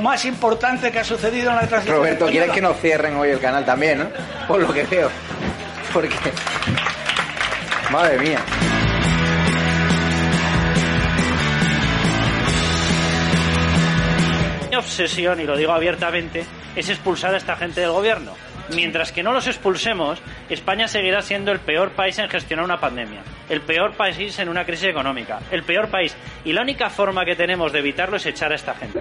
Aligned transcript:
más 0.00 0.24
importante 0.24 0.90
que 0.90 0.98
ha 0.98 1.04
sucedido 1.04 1.50
en 1.50 1.56
la 1.56 1.66
transición. 1.66 1.96
Roberto, 1.98 2.26
¿quieres 2.26 2.50
que 2.50 2.60
nos 2.60 2.76
cierren 2.78 3.16
hoy 3.16 3.30
el 3.30 3.40
canal 3.40 3.64
también, 3.64 3.98
no? 3.98 4.06
Por 4.46 4.60
lo 4.60 4.72
que 4.72 4.84
veo. 4.84 5.10
Porque. 5.92 6.14
Madre 7.90 8.18
mía. 8.18 8.38
Mi 14.70 14.76
obsesión, 14.76 15.40
y 15.40 15.44
lo 15.44 15.56
digo 15.56 15.72
abiertamente, 15.72 16.44
es 16.76 16.88
expulsar 16.88 17.34
a 17.34 17.38
esta 17.38 17.56
gente 17.56 17.80
del 17.80 17.90
gobierno. 17.90 18.47
Mientras 18.74 19.12
que 19.12 19.22
no 19.22 19.32
los 19.32 19.46
expulsemos, 19.46 20.20
España 20.48 20.88
seguirá 20.88 21.22
siendo 21.22 21.52
el 21.52 21.60
peor 21.60 21.92
país 21.92 22.18
en 22.18 22.28
gestionar 22.28 22.64
una 22.64 22.78
pandemia, 22.78 23.22
el 23.48 23.62
peor 23.62 23.94
país 23.94 24.38
en 24.38 24.48
una 24.48 24.64
crisis 24.64 24.88
económica, 24.88 25.40
el 25.50 25.62
peor 25.62 25.88
país. 25.88 26.14
Y 26.44 26.52
la 26.52 26.62
única 26.62 26.90
forma 26.90 27.24
que 27.24 27.34
tenemos 27.34 27.72
de 27.72 27.78
evitarlo 27.78 28.16
es 28.18 28.26
echar 28.26 28.52
a 28.52 28.56
esta 28.56 28.74
gente. 28.74 29.00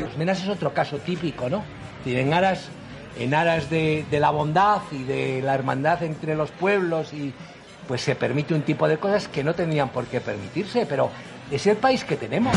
Los 0.00 0.16
Menas 0.16 0.42
es 0.42 0.48
otro 0.48 0.72
caso 0.72 0.98
típico, 0.98 1.50
¿no? 1.50 1.64
En 2.06 2.32
aras, 2.32 2.70
en 3.18 3.34
aras 3.34 3.68
de 3.68 4.06
la 4.10 4.30
bondad 4.30 4.80
y 4.90 5.02
de 5.04 5.42
la 5.42 5.54
hermandad 5.54 6.02
entre 6.02 6.34
los 6.34 6.50
pueblos 6.50 7.12
y 7.12 7.34
pues 7.86 8.00
se 8.00 8.14
permite 8.14 8.54
un 8.54 8.62
tipo 8.62 8.88
de 8.88 8.98
cosas 8.98 9.28
que 9.28 9.44
no 9.44 9.54
tendrían 9.54 9.90
por 9.90 10.06
qué 10.06 10.20
permitirse, 10.20 10.86
pero 10.86 11.10
es 11.50 11.66
el 11.66 11.76
país 11.76 12.04
que 12.04 12.16
tenemos. 12.16 12.56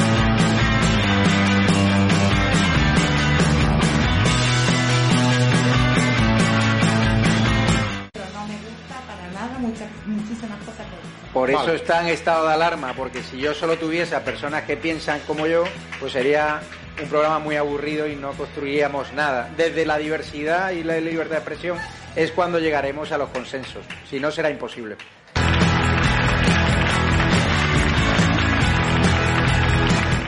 Por 11.33 11.49
eso 11.49 11.59
Vale. 11.59 11.75
está 11.75 12.01
en 12.01 12.07
estado 12.07 12.47
de 12.47 12.53
alarma, 12.53 12.93
porque 12.95 13.21
si 13.21 13.37
yo 13.37 13.53
solo 13.53 13.77
tuviese 13.77 14.15
a 14.15 14.23
personas 14.23 14.63
que 14.63 14.77
piensan 14.77 15.19
como 15.27 15.47
yo, 15.47 15.65
pues 15.99 16.13
sería 16.13 16.61
un 17.01 17.09
programa 17.09 17.39
muy 17.39 17.57
aburrido 17.57 18.07
y 18.07 18.15
no 18.15 18.31
construiríamos 18.31 19.11
nada. 19.11 19.49
Desde 19.57 19.85
la 19.85 19.97
diversidad 19.97 20.71
y 20.71 20.83
la 20.83 20.97
libertad 21.01 21.31
de 21.31 21.37
expresión 21.37 21.77
es 22.15 22.31
cuando 22.31 22.59
llegaremos 22.59 23.11
a 23.11 23.17
los 23.17 23.29
consensos. 23.29 23.85
Si 24.09 24.19
no, 24.19 24.31
será 24.31 24.49
imposible. 24.49 24.95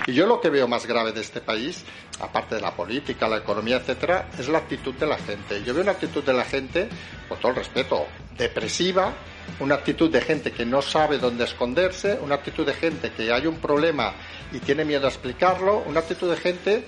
Y 0.08 0.14
yo 0.14 0.26
lo 0.26 0.40
que 0.40 0.50
veo 0.50 0.70
más 0.70 0.86
grave 0.86 1.12
de 1.12 1.20
este 1.20 1.42
país, 1.42 1.84
aparte 2.22 2.56
de 2.56 2.62
la 2.62 2.72
política, 2.72 3.28
la 3.28 3.38
economía, 3.38 3.78
etcétera, 3.78 4.30
es 4.40 4.48
la 4.48 4.60
actitud 4.60 4.94
de 4.96 5.06
la 5.06 5.18
gente. 5.18 5.62
Yo 5.66 5.74
veo 5.74 5.84
una 5.84 5.92
actitud 5.92 6.24
de 6.24 6.34
la 6.34 6.46
gente, 6.46 6.88
con 7.28 7.38
todo 7.40 7.52
el 7.52 7.58
respeto, 7.58 8.08
depresiva, 8.38 9.14
una 9.60 9.76
actitud 9.76 10.10
de 10.10 10.22
gente 10.22 10.52
que 10.52 10.66
no 10.66 10.82
sabe 10.82 11.18
dónde 11.18 11.44
esconderse, 11.44 12.18
una 12.22 12.36
actitud 12.36 12.66
de 12.66 12.74
gente 12.74 13.12
que 13.12 13.34
hay 13.34 13.48
un 13.48 13.58
problema 13.58 14.14
y 14.54 14.60
tiene 14.60 14.86
miedo 14.86 15.08
a 15.08 15.10
explicarlo, 15.10 15.80
una 15.80 16.00
actitud 16.00 16.30
de 16.30 16.38
gente 16.38 16.86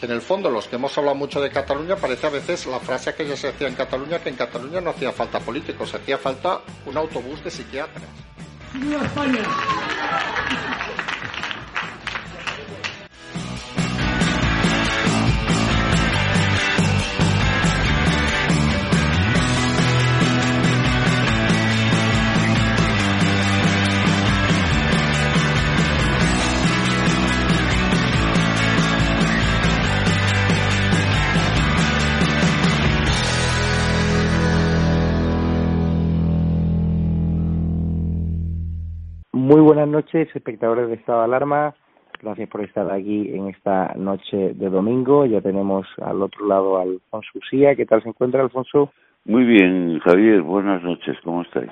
que 0.00 0.06
en 0.06 0.12
el 0.12 0.22
fondo 0.22 0.50
los 0.50 0.66
que 0.66 0.76
hemos 0.76 0.96
hablado 0.96 1.14
mucho 1.14 1.42
de 1.42 1.50
Cataluña 1.50 1.94
parece 1.94 2.26
a 2.26 2.30
veces 2.30 2.64
la 2.66 2.80
frase 2.80 3.14
que 3.14 3.28
ya 3.28 3.36
se 3.36 3.48
hacía 3.48 3.68
en 3.68 3.74
Cataluña 3.74 4.18
que 4.18 4.30
en 4.30 4.36
Cataluña 4.36 4.80
no 4.80 4.90
hacía 4.90 5.12
falta 5.12 5.38
políticos, 5.38 5.94
hacía 5.94 6.16
falta 6.16 6.62
un 6.86 6.96
autobús 6.96 7.44
de 7.44 7.50
psiquiatras. 7.50 8.08
Buenas 39.80 40.04
noches, 40.04 40.28
espectadores 40.36 40.88
de 40.88 40.94
Estado 40.96 41.20
de 41.20 41.24
Alarma. 41.24 41.74
Gracias 42.20 42.50
por 42.50 42.62
estar 42.62 42.90
aquí 42.92 43.34
en 43.34 43.48
esta 43.48 43.94
noche 43.96 44.52
de 44.52 44.68
domingo. 44.68 45.24
Ya 45.24 45.40
tenemos 45.40 45.86
al 46.02 46.20
otro 46.20 46.46
lado 46.46 46.76
a 46.76 46.82
Alfonso 46.82 47.30
Usía. 47.36 47.74
¿Qué 47.74 47.86
tal 47.86 48.02
se 48.02 48.10
encuentra, 48.10 48.42
Alfonso? 48.42 48.92
Muy 49.24 49.44
bien, 49.44 49.98
Javier, 50.00 50.42
buenas 50.42 50.82
noches, 50.82 51.16
¿cómo 51.24 51.40
estáis? 51.40 51.70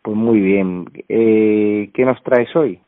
Pues 0.00 0.16
muy 0.16 0.40
bien. 0.40 0.86
Eh, 1.06 1.90
¿Qué 1.92 2.04
nos 2.06 2.22
traes 2.22 2.56
hoy? 2.56 2.80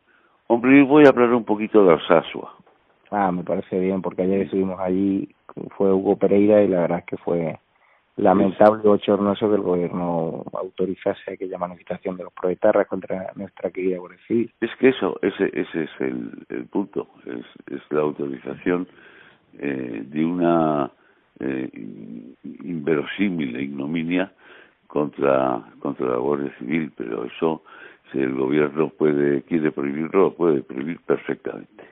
Hombre, 0.46 0.72
hoy 0.72 0.82
voy 0.84 1.04
a 1.04 1.10
hablar 1.10 1.34
un 1.34 1.44
poquito 1.44 1.84
de 1.84 1.92
Alsasua. 1.92 2.54
Ah, 3.10 3.30
me 3.30 3.44
parece 3.44 3.78
bien, 3.78 4.00
porque 4.00 4.22
ayer 4.22 4.40
estuvimos 4.40 4.80
allí, 4.80 5.28
fue 5.76 5.92
Hugo 5.92 6.16
Pereira 6.16 6.62
y 6.62 6.68
la 6.68 6.80
verdad 6.80 7.00
es 7.00 7.04
que 7.04 7.18
fue 7.18 7.58
lamentable 8.16 8.82
y 8.84 8.86
bochornoso 8.86 9.48
que 9.48 9.56
el 9.56 9.62
gobierno 9.62 10.44
autorizase 10.52 11.32
aquella 11.32 11.58
manifestación 11.58 12.16
de 12.16 12.24
los 12.24 12.32
proetarras 12.32 12.86
contra 12.86 13.32
nuestra 13.34 13.70
querida 13.70 13.98
Guardia 13.98 14.20
Civil. 14.26 14.52
Es 14.60 14.70
que 14.76 14.88
eso, 14.90 15.18
ese, 15.22 15.50
ese 15.52 15.84
es 15.84 15.90
el, 15.98 16.46
el 16.48 16.66
punto, 16.66 17.08
es, 17.26 17.44
es 17.74 17.82
la 17.90 18.02
autorización 18.02 18.86
eh, 19.58 20.04
de 20.06 20.24
una 20.24 20.90
eh, 21.40 21.68
in- 21.74 22.36
inverosímil 22.62 23.60
ignominia 23.60 24.32
contra, 24.86 25.64
contra 25.80 26.06
la 26.06 26.18
Guardia 26.18 26.54
Civil, 26.58 26.92
pero 26.96 27.24
eso, 27.24 27.62
si 28.12 28.20
el 28.20 28.34
gobierno 28.34 28.90
puede 28.90 29.42
quiere 29.42 29.72
prohibirlo, 29.72 30.20
lo 30.20 30.34
puede 30.34 30.62
prohibir 30.62 31.00
perfectamente. 31.00 31.84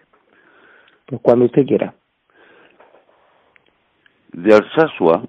Pues 1.07 1.21
cuando 1.21 1.47
usted 1.47 1.67
quiera. 1.67 1.93
De 4.33 4.55
Alsasua, 4.55 5.25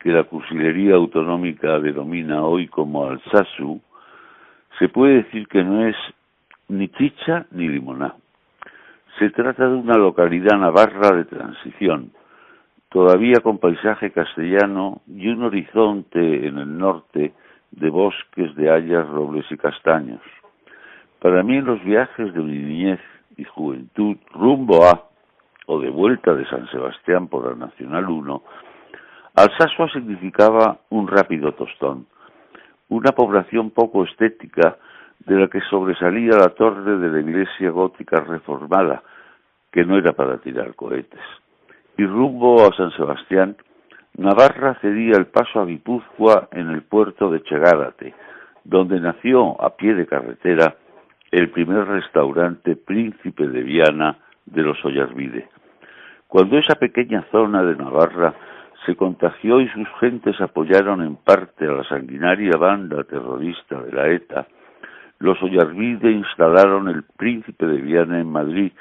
que 0.00 0.10
la 0.10 0.24
Cursilería 0.24 0.94
Autonómica 0.94 1.78
denomina 1.78 2.42
hoy 2.42 2.68
como 2.68 3.06
Alsasu, 3.06 3.80
se 4.78 4.88
puede 4.88 5.22
decir 5.22 5.46
que 5.46 5.62
no 5.62 5.86
es 5.86 5.96
ni 6.68 6.88
chicha 6.88 7.46
ni 7.50 7.68
limoná. 7.68 8.14
Se 9.18 9.28
trata 9.30 9.68
de 9.68 9.74
una 9.74 9.98
localidad 9.98 10.56
navarra 10.56 11.14
de 11.14 11.24
transición, 11.24 12.12
todavía 12.88 13.40
con 13.42 13.58
paisaje 13.58 14.10
castellano 14.10 15.02
y 15.06 15.28
un 15.28 15.42
horizonte 15.42 16.46
en 16.46 16.56
el 16.56 16.78
norte 16.78 17.34
de 17.72 17.90
bosques 17.90 18.54
de 18.56 18.70
hayas, 18.70 19.06
robles 19.06 19.44
y 19.50 19.56
castaños. 19.58 20.22
Para 21.20 21.42
mí 21.42 21.56
en 21.56 21.66
los 21.66 21.84
viajes 21.84 22.32
de 22.32 22.40
mi 22.40 22.56
niñez 22.56 23.00
y 23.36 23.44
juventud 23.44 24.16
rumbo 24.32 24.86
a 24.86 25.04
o 25.66 25.78
de 25.78 25.90
vuelta 25.90 26.34
de 26.34 26.46
San 26.46 26.66
Sebastián 26.70 27.28
por 27.28 27.46
la 27.46 27.66
Nacional 27.66 28.08
1, 28.08 28.42
Alsasua 29.40 29.88
significaba 29.90 30.80
un 30.90 31.08
rápido 31.08 31.52
tostón, 31.52 32.06
una 32.90 33.12
población 33.12 33.70
poco 33.70 34.04
estética 34.04 34.76
de 35.20 35.34
la 35.36 35.48
que 35.48 35.62
sobresalía 35.70 36.32
la 36.32 36.50
torre 36.50 36.98
de 36.98 37.08
la 37.08 37.20
iglesia 37.20 37.70
gótica 37.70 38.20
reformada, 38.20 39.02
que 39.72 39.82
no 39.86 39.96
era 39.96 40.12
para 40.12 40.36
tirar 40.38 40.74
cohetes. 40.74 41.22
Y 41.96 42.04
rumbo 42.04 42.66
a 42.66 42.76
San 42.76 42.90
Sebastián, 42.90 43.56
Navarra 44.18 44.76
cedía 44.82 45.16
el 45.16 45.28
paso 45.28 45.60
a 45.60 45.64
Guipúzcoa 45.64 46.48
en 46.52 46.68
el 46.68 46.82
puerto 46.82 47.30
de 47.30 47.42
Chegárate, 47.42 48.12
donde 48.64 49.00
nació 49.00 49.58
a 49.62 49.74
pie 49.74 49.94
de 49.94 50.06
carretera 50.06 50.76
el 51.30 51.48
primer 51.48 51.86
restaurante 51.86 52.76
Príncipe 52.76 53.48
de 53.48 53.62
Viana 53.62 54.18
de 54.44 54.62
los 54.62 54.84
Ollarvide. 54.84 55.48
Cuando 56.26 56.58
esa 56.58 56.74
pequeña 56.74 57.24
zona 57.32 57.62
de 57.62 57.76
Navarra 57.76 58.34
se 58.86 58.96
contagió 58.96 59.60
y 59.60 59.68
sus 59.68 59.88
gentes 60.00 60.40
apoyaron 60.40 61.02
en 61.02 61.16
parte 61.16 61.66
a 61.66 61.72
la 61.72 61.84
sanguinaria 61.84 62.56
banda 62.58 63.04
terrorista 63.04 63.80
de 63.82 63.92
la 63.92 64.08
ETA, 64.08 64.46
los 65.18 65.40
Ollarvide 65.42 66.10
instalaron 66.10 66.88
el 66.88 67.02
Príncipe 67.16 67.66
de 67.66 67.80
Viana 67.80 68.20
en 68.20 68.32
Madrid 68.32 68.72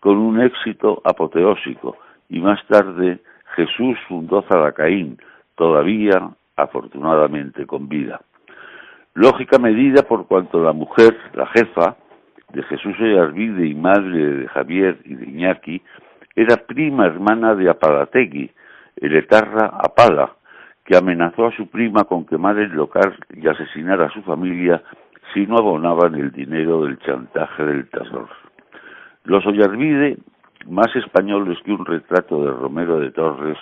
con 0.00 0.16
un 0.18 0.40
éxito 0.40 1.00
apoteósico 1.04 1.96
y 2.28 2.40
más 2.40 2.58
tarde 2.66 3.20
Jesús 3.54 3.96
fundó 4.08 4.42
Zalacaín, 4.42 5.18
todavía 5.54 6.30
afortunadamente 6.56 7.64
con 7.66 7.88
vida. 7.88 8.20
Lógica 9.14 9.58
medida 9.58 10.02
por 10.02 10.26
cuanto 10.26 10.60
la 10.60 10.72
mujer, 10.72 11.16
la 11.34 11.46
jefa, 11.46 11.96
de 12.52 12.62
Jesús 12.64 12.94
Ollarvide 13.00 13.66
y 13.66 13.74
madre 13.74 14.36
de 14.36 14.48
Javier 14.48 14.98
y 15.04 15.14
de 15.14 15.26
Iñaki, 15.26 15.82
era 16.36 16.56
prima 16.56 17.06
hermana 17.06 17.54
de 17.54 17.70
Apalategui, 17.70 18.50
el 18.96 19.16
etarra 19.16 19.66
Apala, 19.66 20.32
que 20.84 20.96
amenazó 20.96 21.46
a 21.46 21.56
su 21.56 21.68
prima 21.68 22.04
con 22.04 22.26
quemar 22.26 22.58
el 22.58 22.72
local 22.72 23.16
y 23.34 23.48
asesinar 23.48 24.02
a 24.02 24.10
su 24.10 24.22
familia 24.22 24.82
si 25.32 25.46
no 25.46 25.56
abonaban 25.56 26.14
el 26.14 26.30
dinero 26.30 26.84
del 26.84 26.98
chantaje 27.00 27.64
del 27.64 27.88
terror. 27.88 28.28
Los 29.24 29.46
Ollarvide, 29.46 30.18
más 30.66 30.94
españoles 30.94 31.58
que 31.64 31.72
un 31.72 31.86
retrato 31.86 32.44
de 32.44 32.50
Romero 32.50 33.00
de 33.00 33.10
Torres, 33.10 33.58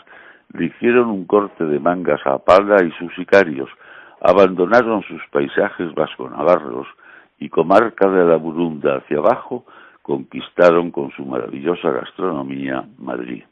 le 0.52 0.66
hicieron 0.66 1.08
un 1.08 1.24
corte 1.24 1.64
de 1.64 1.78
mangas 1.78 2.20
a 2.26 2.34
Apala 2.34 2.84
y 2.84 2.90
sus 2.92 3.14
sicarios, 3.14 3.70
abandonaron 4.20 5.02
sus 5.02 5.22
paisajes 5.30 5.94
vasco-navarros 5.94 6.86
y 7.38 7.48
comarca 7.48 8.08
de 8.08 8.24
la 8.24 8.36
Burunda 8.36 8.96
hacia 8.96 9.18
abajo 9.18 9.64
conquistaron 10.02 10.90
con 10.90 11.10
su 11.12 11.24
maravillosa 11.24 11.90
gastronomía 11.90 12.84
Madrid. 12.98 13.44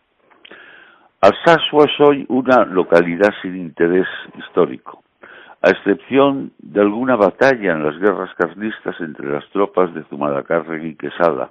Alsasua 1.22 1.84
es 1.84 2.00
hoy 2.00 2.24
una 2.30 2.64
localidad 2.64 3.28
sin 3.42 3.54
interés 3.54 4.06
histórico, 4.38 5.02
a 5.60 5.68
excepción 5.68 6.52
de 6.58 6.80
alguna 6.80 7.14
batalla 7.14 7.72
en 7.72 7.84
las 7.84 7.98
guerras 7.98 8.30
carlistas 8.38 8.98
entre 9.00 9.30
las 9.30 9.46
tropas 9.50 9.92
de 9.92 10.02
Zumalacárregui 10.04 10.88
y 10.88 10.94
Quesada, 10.94 11.50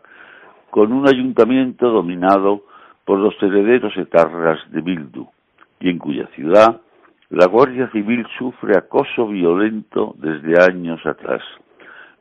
con 0.71 0.91
un 0.91 1.07
ayuntamiento 1.07 1.87
dominado 1.87 2.63
por 3.05 3.19
los 3.19 3.35
herederos 3.43 3.95
etarras 3.95 4.59
de 4.71 4.81
Bildu, 4.81 5.27
y 5.79 5.91
en 5.91 5.99
cuya 5.99 6.25
ciudad 6.33 6.81
la 7.29 7.45
Guardia 7.45 7.91
Civil 7.91 8.25
sufre 8.39 8.75
acoso 8.75 9.27
violento 9.27 10.15
desde 10.17 10.59
años 10.59 10.99
atrás. 11.05 11.43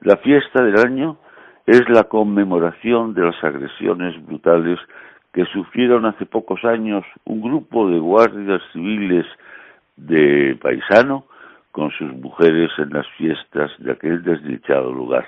La 0.03 0.19
fiesta 0.19 0.63
del 0.63 0.79
año 0.87 1.17
es 1.65 1.81
la 1.89 2.05
conmemoración 2.05 3.15
de 3.15 3.23
las 3.23 3.43
agresiones 3.43 4.23
brutales 4.27 4.79
que 5.33 5.45
sufrieron 5.47 6.07
hace 6.07 6.27
pocos 6.27 6.65
años 6.65 7.05
un 7.25 7.41
grupo 7.43 7.89
de 7.89 7.99
guardias 7.99 8.63
civiles 8.73 9.27
de 9.97 10.59
paisano 10.61 11.25
con 11.73 11.91
sus 11.93 12.13
mujeres 12.15 12.71
en 12.79 12.91
las 12.91 13.07
fiestas 13.17 13.71
de 13.79 13.93
aquel 13.93 14.23
desdichado 14.23 14.93
lugar. 14.93 15.27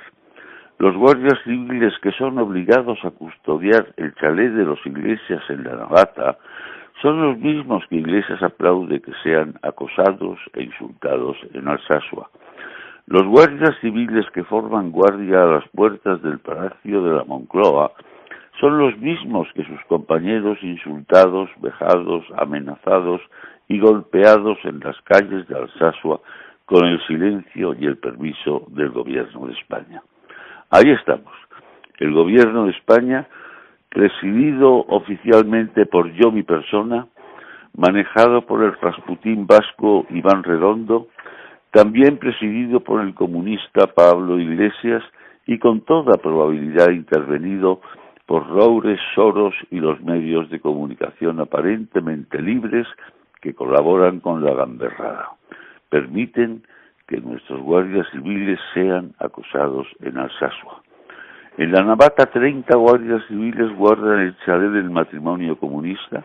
Los 0.78 0.96
guardias 0.96 1.38
civiles 1.44 1.92
que 2.02 2.12
son 2.12 2.38
obligados 2.38 2.98
a 3.04 3.10
custodiar 3.10 3.92
el 3.96 4.14
chalet 4.14 4.52
de 4.52 4.64
los 4.64 4.84
iglesias 4.86 5.42
en 5.50 5.64
la 5.64 5.76
Navata 5.76 6.38
son 7.02 7.20
los 7.22 7.38
mismos 7.38 7.84
que 7.88 7.96
Iglesias 7.96 8.42
aplaude 8.42 9.00
que 9.00 9.12
sean 9.22 9.54
acosados 9.62 10.38
e 10.54 10.62
insultados 10.64 11.36
en 11.54 11.68
Alsasua. 11.68 12.30
Los 13.06 13.24
guardias 13.24 13.74
civiles 13.80 14.26
que 14.32 14.44
forman 14.44 14.90
guardia 14.90 15.42
a 15.42 15.46
las 15.46 15.68
puertas 15.70 16.22
del 16.22 16.38
Palacio 16.38 17.02
de 17.02 17.16
la 17.16 17.24
Moncloa 17.24 17.92
son 18.60 18.78
los 18.78 18.96
mismos 18.98 19.48
que 19.54 19.64
sus 19.64 19.80
compañeros 19.88 20.58
insultados, 20.62 21.48
vejados, 21.60 22.24
amenazados 22.36 23.22
y 23.68 23.78
golpeados 23.80 24.58
en 24.64 24.80
las 24.80 25.00
calles 25.02 25.48
de 25.48 25.56
Alsasua 25.56 26.20
con 26.66 26.86
el 26.86 27.00
silencio 27.06 27.74
y 27.78 27.86
el 27.86 27.96
permiso 27.96 28.66
del 28.68 28.90
gobierno 28.90 29.46
de 29.46 29.54
España. 29.54 30.02
Ahí 30.70 30.90
estamos. 30.90 31.32
El 31.98 32.12
gobierno 32.12 32.66
de 32.66 32.72
España, 32.72 33.26
presidido 33.88 34.84
oficialmente 34.88 35.86
por 35.86 36.12
yo 36.12 36.30
mi 36.30 36.42
persona, 36.42 37.06
manejado 37.76 38.42
por 38.42 38.62
el 38.62 38.76
rasputín 38.80 39.46
vasco 39.46 40.06
Iván 40.10 40.42
Redondo, 40.42 41.08
también 41.72 42.18
presidido 42.18 42.80
por 42.80 43.00
el 43.00 43.14
comunista 43.14 43.86
Pablo 43.88 44.38
Iglesias 44.38 45.02
y 45.46 45.58
con 45.58 45.80
toda 45.82 46.18
probabilidad 46.18 46.90
intervenido 46.90 47.80
por 48.30 48.46
Roures, 48.46 49.00
Soros 49.12 49.56
y 49.72 49.80
los 49.80 50.00
medios 50.02 50.48
de 50.50 50.60
comunicación 50.60 51.40
aparentemente 51.40 52.40
libres 52.40 52.86
que 53.40 53.54
colaboran 53.54 54.20
con 54.20 54.44
la 54.44 54.54
gamberrada. 54.54 55.30
Permiten 55.88 56.62
que 57.08 57.20
nuestros 57.20 57.60
guardias 57.60 58.06
civiles 58.12 58.60
sean 58.72 59.14
acosados 59.18 59.88
en 59.98 60.16
Alsasua. 60.16 60.80
En 61.58 61.72
la 61.72 61.82
Navata, 61.82 62.26
30 62.26 62.76
guardias 62.76 63.20
civiles 63.26 63.76
guardan 63.76 64.20
el 64.20 64.36
chalet 64.46 64.70
del 64.74 64.90
matrimonio 64.90 65.58
comunista 65.58 66.22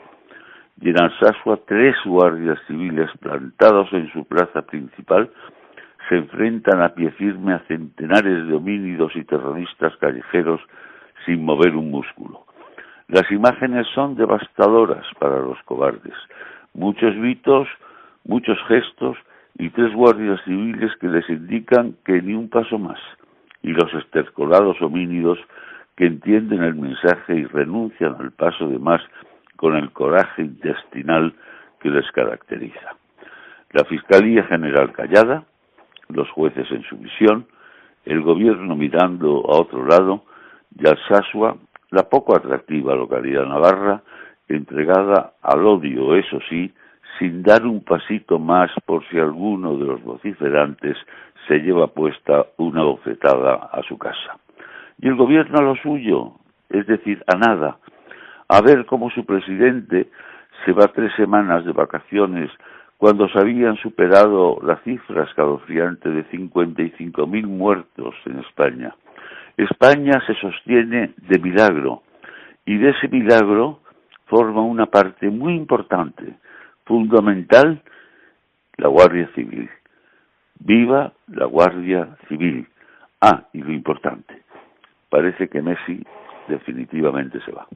y 0.79 0.91
en 0.91 1.01
Alsasua 1.01 1.59
tres 1.65 1.95
guardias 2.05 2.59
civiles 2.67 3.09
plantados 3.19 3.91
en 3.93 4.13
su 4.13 4.25
plaza 4.25 4.61
principal 4.61 5.31
se 6.07 6.17
enfrentan 6.17 6.83
a 6.83 6.89
pie 6.89 7.09
firme 7.13 7.53
a 7.53 7.65
centenares 7.67 8.47
de 8.47 8.53
homínidos 8.53 9.15
y 9.15 9.23
terroristas 9.23 9.97
callejeros 9.97 10.61
sin 11.25 11.43
mover 11.43 11.75
un 11.75 11.91
músculo. 11.91 12.45
Las 13.07 13.29
imágenes 13.31 13.85
son 13.93 14.15
devastadoras 14.15 15.05
para 15.19 15.39
los 15.39 15.61
cobardes. 15.63 16.15
Muchos 16.73 17.15
gritos, 17.15 17.67
muchos 18.23 18.57
gestos 18.67 19.17
y 19.57 19.69
tres 19.69 19.93
guardias 19.93 20.41
civiles 20.43 20.91
que 20.99 21.07
les 21.07 21.29
indican 21.29 21.95
que 22.03 22.21
ni 22.21 22.33
un 22.33 22.49
paso 22.49 22.79
más. 22.79 22.99
Y 23.61 23.69
los 23.69 23.93
estercolados 23.93 24.81
homínidos 24.81 25.39
que 25.95 26.07
entienden 26.07 26.63
el 26.63 26.75
mensaje 26.75 27.35
y 27.35 27.45
renuncian 27.45 28.15
al 28.19 28.31
paso 28.31 28.67
de 28.67 28.79
más 28.79 29.01
con 29.55 29.75
el 29.75 29.91
coraje 29.91 30.41
intestinal 30.41 31.33
que 31.79 31.89
les 31.89 32.09
caracteriza. 32.11 32.95
La 33.71 33.85
Fiscalía 33.85 34.43
General 34.43 34.91
callada, 34.91 35.45
los 36.09 36.29
jueces 36.31 36.69
en 36.71 36.83
su 36.83 36.97
visión, 36.97 37.45
el 38.05 38.21
gobierno 38.21 38.75
mirando 38.75 39.43
a 39.47 39.59
otro 39.59 39.85
lado 39.85 40.23
y 40.77 40.87
Alsasua, 40.87 41.57
la 41.91 42.03
poco 42.03 42.35
atractiva 42.35 42.95
localidad 42.95 43.45
navarra, 43.45 44.01
entregada 44.47 45.33
al 45.41 45.65
odio, 45.65 46.15
eso 46.15 46.39
sí, 46.49 46.73
sin 47.17 47.43
dar 47.43 47.65
un 47.65 47.83
pasito 47.83 48.39
más 48.39 48.71
por 48.85 49.07
si 49.07 49.17
alguno 49.17 49.77
de 49.77 49.85
los 49.85 50.03
vociferantes 50.03 50.97
se 51.47 51.59
lleva 51.59 51.87
puesta 51.87 52.45
una 52.57 52.83
bofetada 52.83 53.69
a 53.71 53.81
su 53.83 53.97
casa. 53.97 54.37
Y 54.99 55.07
el 55.07 55.15
gobierno 55.15 55.59
a 55.59 55.63
lo 55.63 55.75
suyo, 55.77 56.33
es 56.69 56.85
decir, 56.87 57.23
a 57.27 57.37
nada, 57.37 57.77
a 58.47 58.61
ver 58.61 58.85
cómo 58.85 59.09
su 59.11 59.25
presidente 59.25 60.09
se 60.65 60.73
va 60.73 60.87
tres 60.87 61.13
semanas 61.15 61.65
de 61.65 61.71
vacaciones 61.71 62.49
cuando 62.97 63.27
se 63.29 63.39
habían 63.39 63.77
superado 63.77 64.59
la 64.63 64.77
cifra 64.77 65.23
escalofriante 65.23 66.09
de 66.09 66.25
55.000 66.29 67.45
muertos 67.45 68.15
en 68.25 68.39
España. 68.39 68.95
España 69.57 70.21
se 70.27 70.35
sostiene 70.35 71.13
de 71.17 71.39
milagro 71.39 72.03
y 72.65 72.77
de 72.77 72.89
ese 72.89 73.07
milagro 73.07 73.79
forma 74.25 74.61
una 74.61 74.87
parte 74.87 75.29
muy 75.29 75.53
importante, 75.55 76.35
fundamental, 76.83 77.81
la 78.77 78.89
Guardia 78.89 79.29
Civil. 79.35 79.69
Viva 80.59 81.13
la 81.27 81.45
Guardia 81.45 82.17
Civil. 82.27 82.67
Ah, 83.21 83.43
y 83.53 83.61
lo 83.61 83.71
importante, 83.71 84.41
parece 85.09 85.47
que 85.47 85.61
Messi 85.61 86.03
definitivamente 86.47 87.39
se 87.41 87.51
va. 87.51 87.67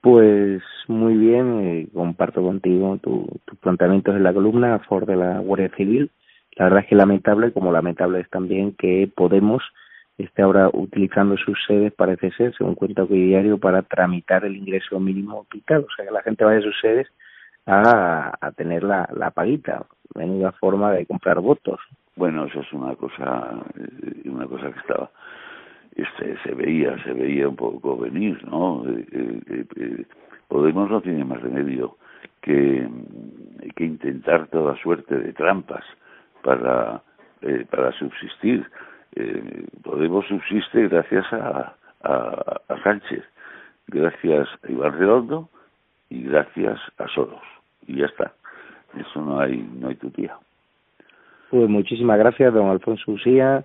Pues 0.00 0.62
muy 0.86 1.14
bien, 1.16 1.60
eh, 1.60 1.88
comparto 1.92 2.40
contigo 2.42 2.98
tus 2.98 3.58
planteamientos 3.58 4.14
en 4.14 4.22
la 4.22 4.32
columna 4.32 4.74
a 4.76 4.78
favor 4.80 5.06
de 5.06 5.16
la 5.16 5.38
Guardia 5.40 5.70
Civil. 5.76 6.10
La 6.56 6.64
verdad 6.64 6.80
es 6.80 6.86
que 6.86 6.94
lamentable, 6.94 7.52
como 7.52 7.72
lamentable 7.72 8.20
es 8.20 8.30
también 8.30 8.72
que 8.72 9.10
Podemos 9.14 9.62
esté 10.18 10.42
ahora 10.42 10.68
utilizando 10.72 11.36
sus 11.36 11.58
sedes, 11.66 11.92
parece 11.92 12.30
ser, 12.32 12.54
según 12.54 12.74
cuenta 12.74 13.04
hoy 13.04 13.26
diario, 13.28 13.58
para 13.58 13.82
tramitar 13.82 14.44
el 14.44 14.56
ingreso 14.56 14.98
mínimo 15.00 15.46
vital. 15.52 15.86
O 15.88 15.94
sea, 15.94 16.04
que 16.04 16.10
la 16.10 16.22
gente 16.22 16.44
vaya 16.44 16.58
a 16.58 16.62
sus 16.62 16.78
sedes 16.80 17.08
a, 17.66 18.32
a 18.40 18.52
tener 18.52 18.82
la, 18.82 19.08
la 19.14 19.30
paguita. 19.30 19.86
Menuda 20.14 20.52
forma 20.52 20.92
de 20.92 21.06
comprar 21.06 21.40
votos. 21.40 21.80
Bueno, 22.16 22.46
eso 22.46 22.60
es 22.60 22.72
una 22.72 22.96
cosa, 22.96 23.62
eh, 23.78 24.28
una 24.28 24.46
cosa 24.46 24.72
que 24.72 24.80
estaba 24.80 25.10
este, 25.98 26.36
se 26.44 26.54
veía, 26.54 26.96
se 27.02 27.12
veía 27.12 27.48
un 27.48 27.56
poco 27.56 27.98
venir, 27.98 28.42
¿no? 28.46 28.84
Eh, 28.88 29.06
eh, 29.12 29.64
eh, 29.76 30.04
Podemos 30.46 30.88
no 30.90 31.02
tiene 31.02 31.24
más 31.24 31.42
remedio 31.42 31.98
que, 32.40 32.88
que 33.76 33.84
intentar 33.84 34.46
toda 34.46 34.74
suerte 34.80 35.14
de 35.14 35.34
trampas 35.34 35.84
para, 36.42 37.02
para 37.70 37.92
subsistir. 37.92 38.64
Podemos 39.82 40.26
subsiste 40.26 40.88
gracias 40.88 41.24
a, 41.32 41.74
a, 42.02 42.60
a, 42.68 42.82
Sánchez, 42.82 43.24
gracias 43.88 44.48
a 44.62 44.70
Iván 44.72 44.98
Redondo 44.98 45.48
y 46.10 46.22
gracias 46.22 46.78
a 46.98 47.08
Soros. 47.08 47.42
Y 47.86 47.96
ya 47.96 48.06
está. 48.06 48.32
Eso 48.98 49.20
no 49.20 49.40
hay, 49.40 49.58
no 49.78 49.88
hay 49.88 49.96
tutía. 49.96 50.36
Pues 51.50 51.68
muchísimas 51.68 52.18
gracias, 52.18 52.52
don 52.52 52.68
Alfonso 52.68 53.12
Usía 53.12 53.64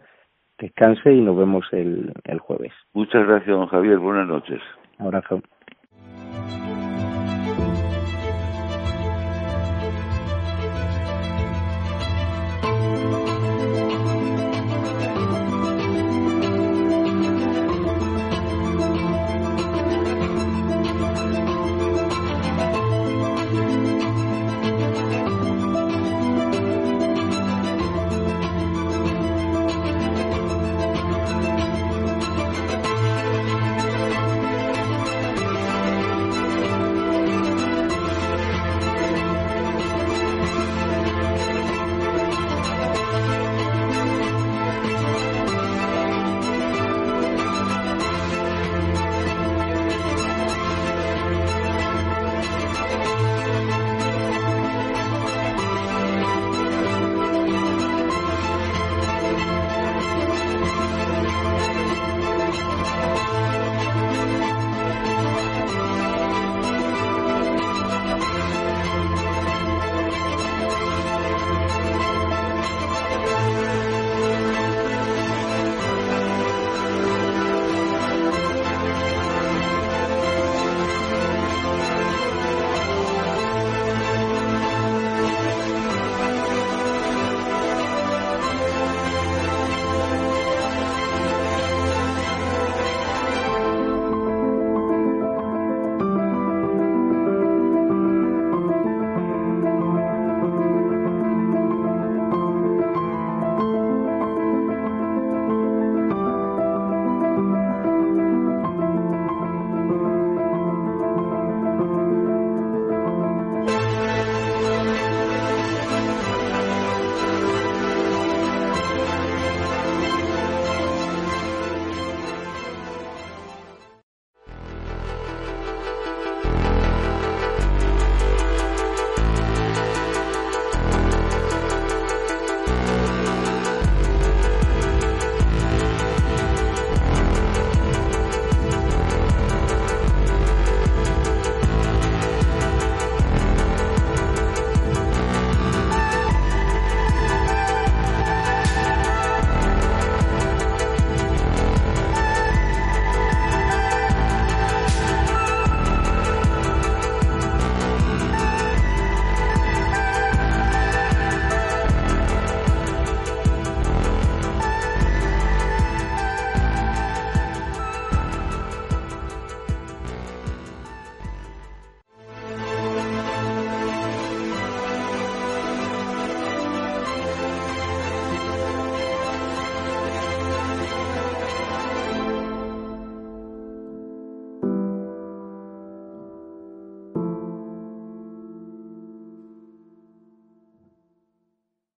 descanse 0.57 1.11
y 1.11 1.21
nos 1.21 1.37
vemos 1.37 1.65
el, 1.71 2.13
el 2.23 2.39
jueves. 2.39 2.71
Muchas 2.93 3.25
gracias, 3.27 3.49
don 3.49 3.67
Javier. 3.67 3.97
Buenas 3.97 4.27
noches. 4.27 4.61
abrazo. 4.99 5.41